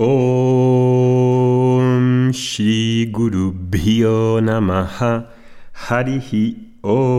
[0.00, 1.10] Om
[2.30, 5.26] Shri Guru Bhyo Namaha
[5.74, 7.18] Harihi Om.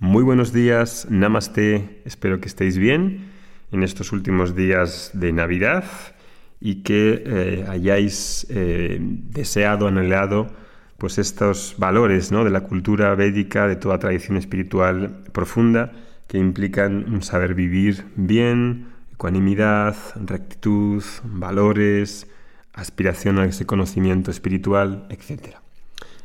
[0.00, 2.00] Muy buenos días, Namaste.
[2.06, 3.26] Espero que estéis bien
[3.72, 5.84] en estos últimos días de Navidad
[6.62, 10.46] y que eh, hayáis eh, deseado, anhelado,
[10.96, 12.42] pues estos valores ¿no?
[12.42, 15.92] de la cultura védica, de toda tradición espiritual profunda,
[16.26, 22.26] que implican un saber vivir bien, ecuanimidad, rectitud, valores,
[22.74, 25.56] aspiración a ese conocimiento espiritual, etc.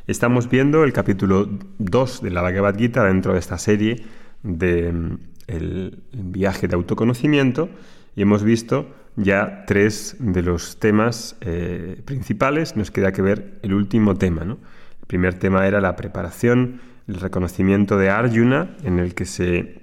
[0.06, 1.48] Estamos viendo el capítulo
[1.78, 4.04] 2 de la Bhagavad Gita dentro de esta serie
[4.42, 7.70] de mm, el viaje de autoconocimiento
[8.14, 12.76] y hemos visto ya tres de los temas eh, principales.
[12.76, 14.44] Nos queda que ver el último tema.
[14.44, 14.58] ¿no?
[15.00, 19.80] El primer tema era la preparación, el reconocimiento de Arjuna, en el que se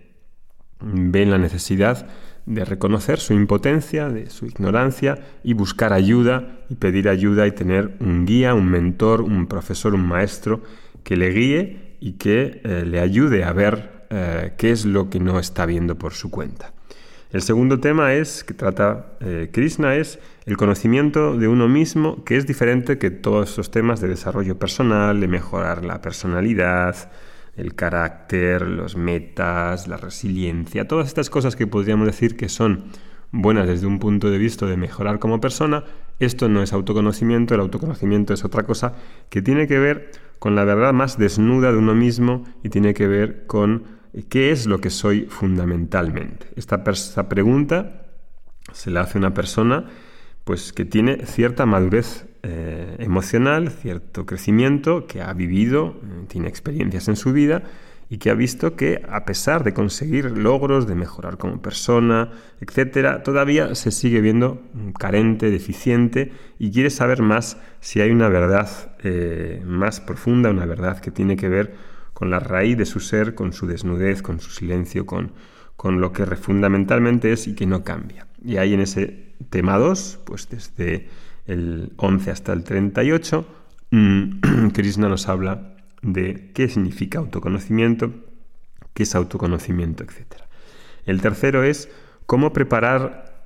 [0.79, 2.07] ve la necesidad
[2.45, 7.95] de reconocer su impotencia, de su ignorancia y buscar ayuda y pedir ayuda y tener
[7.99, 10.61] un guía, un mentor, un profesor, un maestro
[11.03, 15.19] que le guíe y que eh, le ayude a ver eh, qué es lo que
[15.19, 16.73] no está viendo por su cuenta.
[17.31, 22.37] El segundo tema es que trata eh, Krishna es el conocimiento de uno mismo, que
[22.37, 27.11] es diferente que todos esos temas de desarrollo personal, de mejorar la personalidad,
[27.59, 32.85] el carácter, los metas, la resiliencia, todas estas cosas que podríamos decir que son
[33.31, 35.83] buenas desde un punto de vista de mejorar como persona,
[36.19, 38.93] esto no es autoconocimiento, el autoconocimiento es otra cosa
[39.29, 43.07] que tiene que ver con la verdad más desnuda de uno mismo y tiene que
[43.07, 43.83] ver con
[44.29, 46.47] qué es lo que soy fundamentalmente.
[46.55, 48.05] Esta, esta pregunta
[48.73, 49.85] se la hace una persona
[50.43, 57.07] pues que tiene cierta madurez eh, emocional, cierto crecimiento, que ha vivido, eh, tiene experiencias
[57.07, 57.63] en su vida
[58.09, 63.23] y que ha visto que a pesar de conseguir logros, de mejorar como persona, etcétera,
[63.23, 64.63] todavía se sigue viendo
[64.97, 68.69] carente, deficiente y quiere saber más si hay una verdad
[69.03, 71.75] eh, más profunda, una verdad que tiene que ver
[72.13, 75.33] con la raíz de su ser, con su desnudez, con su silencio, con,
[75.75, 78.27] con lo que fundamentalmente es y que no cambia.
[78.43, 81.07] Y ahí en ese tema 2, pues desde
[81.49, 83.45] el 11 hasta el 38,
[83.91, 88.13] mm, Krishna nos habla de qué significa autoconocimiento,
[88.93, 90.43] qué es autoconocimiento, etc.
[91.05, 91.89] El tercero es
[92.25, 92.53] cómo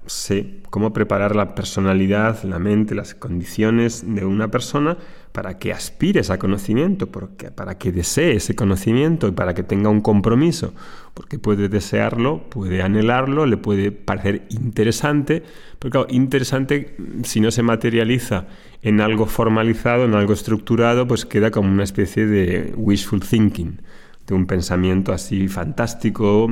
[0.03, 4.97] prepararse, cómo preparar la personalidad, la mente, las condiciones de una persona
[5.31, 9.90] para que aspire a conocimiento, porque, para que desee ese conocimiento y para que tenga
[9.90, 10.74] un compromiso,
[11.13, 15.44] porque puede desearlo, puede anhelarlo, le puede parecer interesante,
[15.80, 18.46] pero claro, interesante si no se materializa
[18.81, 23.81] en algo formalizado, en algo estructurado, pues queda como una especie de wishful thinking,
[24.28, 26.47] de un pensamiento así fantástico,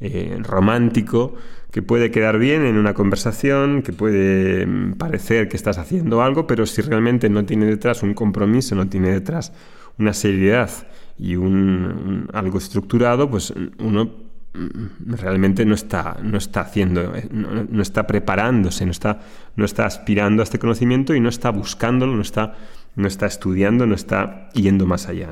[0.00, 1.34] eh, romántico,
[1.70, 6.46] que puede quedar bien en una conversación, que puede mm, parecer que estás haciendo algo,
[6.46, 9.52] pero si realmente no tiene detrás un compromiso, no tiene detrás
[9.98, 10.70] una seriedad
[11.18, 14.04] y un, algo estructurado, pues uno
[14.54, 19.20] mm, realmente no está, no está haciendo, eh, no, está preparándose, no está,
[19.56, 22.54] no está aspirando a este conocimiento y no está buscándolo, no está,
[22.94, 25.30] no está estudiando, no está yendo más allá.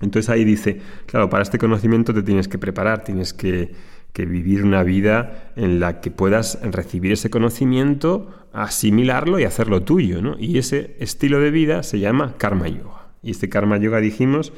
[0.00, 3.74] Entonces ahí dice, claro, para este conocimiento te tienes que preparar, tienes que
[4.16, 10.22] vivir una vida en la que puedas recibir ese conocimiento, asimilarlo y hacerlo tuyo.
[10.22, 10.36] ¿no?
[10.38, 13.08] Y ese estilo de vida se llama karma yoga.
[13.22, 14.52] Y este karma yoga dijimos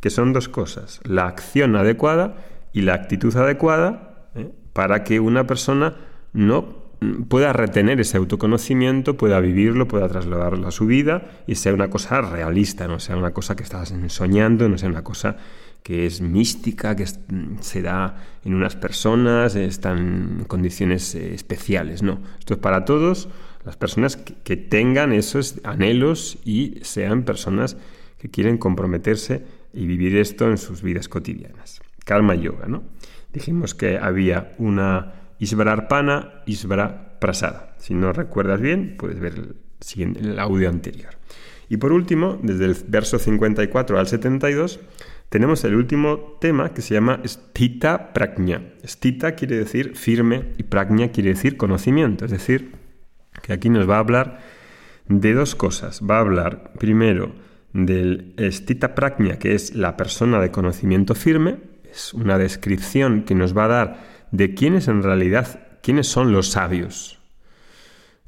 [0.00, 2.36] que son dos cosas, la acción adecuada
[2.72, 4.50] y la actitud adecuada ¿eh?
[4.72, 5.96] para que una persona
[6.32, 6.83] no
[7.28, 12.20] pueda retener ese autoconocimiento, pueda vivirlo, pueda trasladarlo a su vida y sea una cosa
[12.20, 15.36] realista, no sea una cosa que estás soñando, no sea una cosa
[15.84, 22.02] que es mística, que se da en unas personas, están en condiciones eh, especiales.
[22.02, 23.28] No, esto es para todos,
[23.64, 27.76] las personas que, tengan esos anhelos y sean personas
[28.18, 29.44] que quieren comprometerse
[29.74, 31.82] y vivir esto en sus vidas cotidianas.
[32.06, 32.84] Karma Yoga, ¿no?
[33.34, 37.74] Dijimos que había una Isvararpana, Isvara Prasada.
[37.78, 39.54] Si no recuerdas bien, puedes ver
[39.96, 41.10] el, audio anterior.
[41.68, 44.80] Y por último, desde el verso 54 al 72,
[45.28, 48.62] tenemos el último tema que se llama Stita Prajna.
[48.84, 52.24] Stita quiere decir firme y Prajna quiere decir conocimiento.
[52.24, 52.72] Es decir,
[53.42, 54.40] que aquí nos va a hablar
[55.08, 56.00] de dos cosas.
[56.08, 57.34] Va a hablar primero
[57.74, 61.56] del Stita Prajna, que es la persona de conocimiento firme.
[61.90, 66.48] Es una descripción que nos va a dar de quiénes en realidad, quiénes son los
[66.48, 67.20] sabios.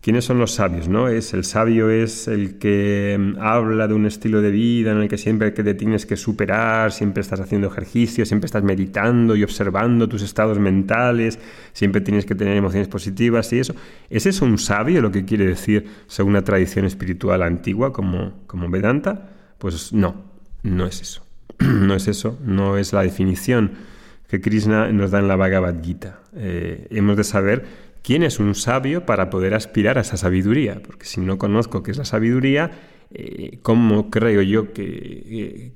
[0.00, 0.88] ¿Quiénes son los sabios?
[0.88, 1.08] ¿no?
[1.08, 5.08] Es, el sabio es el que mm, habla de un estilo de vida en el
[5.08, 9.42] que siempre que te tienes que superar, siempre estás haciendo ejercicio, siempre estás meditando y
[9.42, 11.40] observando tus estados mentales,
[11.72, 13.74] siempre tienes que tener emociones positivas y eso.
[14.08, 18.70] ¿Es eso un sabio lo que quiere decir según una tradición espiritual antigua como, como
[18.70, 19.28] Vedanta?
[19.58, 20.22] Pues no,
[20.62, 21.26] no es eso.
[21.58, 23.95] no es eso, no es la definición
[24.28, 26.20] que Krishna nos da en la Bhagavad Gita.
[26.34, 30.80] Eh, hemos de saber ¿Quién es un sabio para poder aspirar a esa sabiduría?
[30.80, 32.70] Porque si no conozco qué es la sabiduría,
[33.10, 35.72] eh, ¿cómo creo yo que,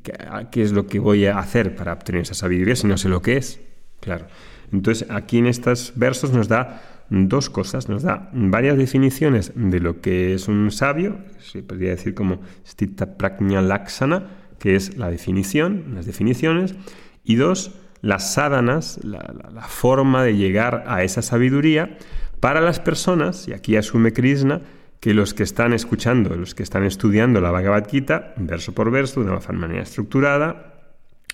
[0.55, 3.37] es lo que voy a hacer para obtener esa sabiduría si no sé lo que
[3.37, 3.61] es?
[3.99, 4.29] Claro.
[4.73, 10.01] Entonces, aquí en estos versos nos da dos cosas, nos da varias definiciones de lo
[10.01, 14.29] que es un sabio, se podría decir como stita prajna laksana,
[14.61, 16.77] que es la definición, las definiciones,
[17.25, 19.21] y dos, las sádanas, la,
[19.69, 21.99] forma de llegar a esa sabiduría
[22.41, 24.63] para las personas, y aquí asume Krishna,
[25.01, 29.23] que los que están escuchando, los que están estudiando la Bhagavad Gita, verso por verso,
[29.23, 30.75] de una manera estructurada,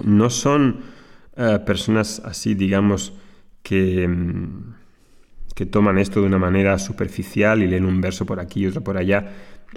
[0.04, 0.80] no son
[1.36, 3.12] eh, personas así, digamos,
[3.62, 4.74] que, mm,
[5.54, 8.82] que toman esto de una manera superficial y leen un verso por aquí y otro
[8.82, 9.32] por allá.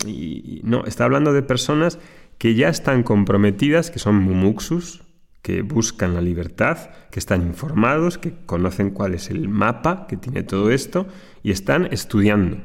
[0.05, 1.99] Y, no, está hablando de personas
[2.37, 5.01] que ya están comprometidas, que son mumuxus,
[5.41, 10.43] que buscan la libertad, que están informados, que conocen cuál es el mapa que tiene
[10.43, 11.07] todo esto
[11.43, 12.57] y están estudiando.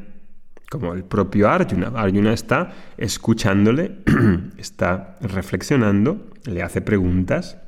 [0.71, 1.93] Como el propio Arjuna.
[1.94, 3.99] Arjuna está escuchándole,
[4.59, 7.59] está reflexionando, le hace preguntas,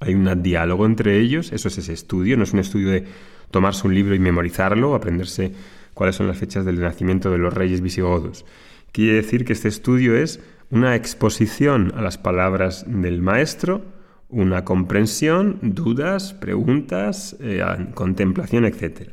[0.00, 3.06] hay un diálogo entre ellos, eso es ese estudio, no es un estudio de
[3.50, 5.52] tomarse un libro y memorizarlo, aprenderse
[5.94, 8.44] cuáles son las fechas del nacimiento de los reyes visigodos.
[8.92, 10.40] Quiere decir que este estudio es
[10.70, 13.97] una exposición a las palabras del maestro,
[14.28, 17.64] una comprensión, dudas, preguntas, eh,
[17.94, 19.10] contemplación, etc.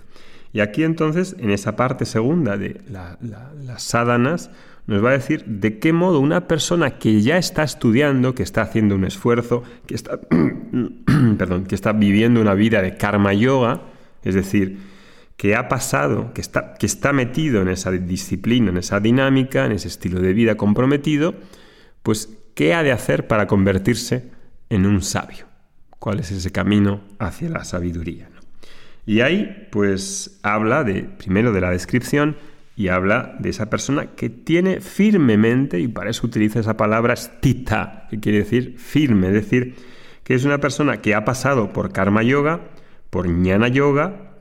[0.52, 4.52] Y aquí entonces, en esa parte segunda de las sádanas,
[4.88, 8.62] nos va a decir de qué modo una persona que ya está estudiando, que está
[8.62, 10.20] haciendo un esfuerzo, que está,
[11.38, 13.82] perdón, que está viviendo una vida de karma yoga,
[14.24, 14.78] es decir,
[15.38, 19.72] que ha pasado, que está, que está metido en esa disciplina, en esa dinámica, en
[19.72, 21.36] ese estilo de vida comprometido,
[22.04, 24.35] pues, ¿qué ha de hacer para convertirse
[24.70, 25.46] en un sabio.
[26.00, 28.30] ¿Cuál es ese camino hacia la sabiduría?
[29.06, 32.38] Y ahí pues habla de, primero de la descripción
[32.76, 38.08] y habla de esa persona que tiene firmemente, y para eso utiliza esa palabra stita,
[38.10, 39.76] que quiere decir firme, es decir,
[40.24, 42.62] que es una persona que ha pasado por karma yoga,
[43.10, 44.34] por jnana yoga,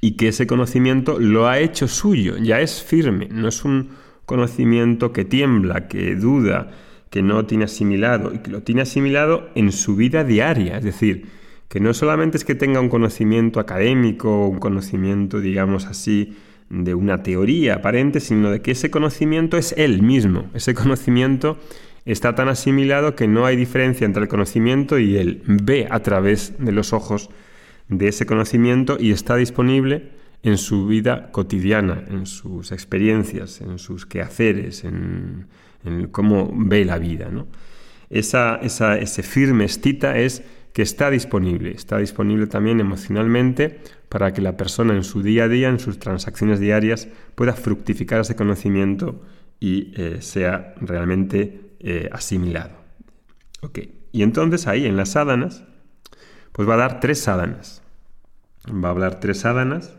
[0.00, 3.90] y que ese conocimiento lo ha hecho suyo, ya es firme, no es un
[4.26, 6.70] conocimiento que tiembla, que duda,
[7.10, 10.78] que no tiene asimilado y que lo tiene asimilado en su vida diaria.
[10.78, 11.26] Es decir,
[11.68, 16.36] que no solamente es que tenga un conocimiento académico, un conocimiento, digamos así,
[16.70, 20.50] de una teoría aparente, sino de que ese conocimiento es él mismo.
[20.54, 21.58] Ese conocimiento
[22.04, 26.54] está tan asimilado que no hay diferencia entre el conocimiento y él ve a través
[26.58, 27.30] de los ojos
[27.88, 30.10] de ese conocimiento y está disponible
[30.42, 35.46] en su vida cotidiana, en sus experiencias, en sus quehaceres, en
[35.84, 37.28] en cómo ve la vida.
[37.30, 37.46] ¿no?
[38.10, 40.42] Esa, ese firme estita es
[40.72, 45.48] que está disponible, está disponible también emocionalmente para que la persona en su día a
[45.48, 49.22] día, en sus transacciones diarias, pueda fructificar ese conocimiento
[49.60, 52.76] y eh, sea realmente eh, asimilado.
[54.12, 55.64] Y entonces ahí en las sádanas,
[56.52, 57.82] pues va a dar tres sádanas.
[58.68, 59.94] Va a hablar tres sádanas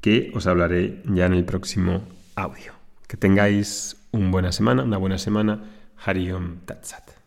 [0.00, 2.72] que os hablaré ya en el próximo audio.
[3.08, 5.60] Que tengáis una buena semana, una buena semana.
[6.04, 7.23] Hariom Tatsat.